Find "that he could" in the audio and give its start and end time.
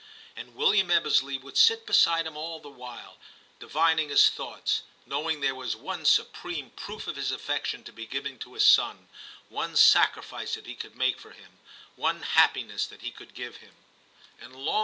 10.55-10.95, 12.87-13.35